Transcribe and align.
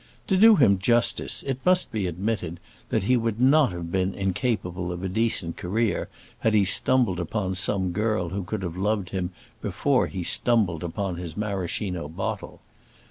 To 0.25 0.35
do 0.35 0.55
him 0.55 0.79
justice 0.79 1.43
it 1.43 1.59
must 1.63 1.91
be 1.91 2.07
admitted 2.07 2.59
that 2.89 3.03
he 3.03 3.15
would 3.15 3.39
not 3.39 3.71
have 3.71 3.91
been 3.91 4.15
incapable 4.15 4.91
of 4.91 5.03
a 5.03 5.07
decent 5.07 5.57
career 5.57 6.09
had 6.39 6.55
he 6.55 6.65
stumbled 6.65 7.19
upon 7.19 7.53
some 7.53 7.91
girl 7.91 8.29
who 8.29 8.43
could 8.43 8.63
have 8.63 8.77
loved 8.77 9.11
him 9.11 9.29
before 9.61 10.07
he 10.07 10.23
stumbled 10.23 10.83
upon 10.83 11.17
his 11.17 11.37
maraschino 11.37 12.07
bottle. 12.09 12.61